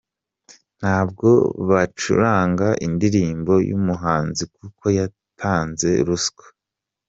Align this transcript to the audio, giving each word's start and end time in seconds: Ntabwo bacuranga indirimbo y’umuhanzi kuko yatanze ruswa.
Ntabwo 0.79 1.29
bacuranga 1.69 2.67
indirimbo 2.85 3.53
y’umuhanzi 3.69 4.43
kuko 4.55 4.83
yatanze 4.97 5.89
ruswa. 6.07 6.45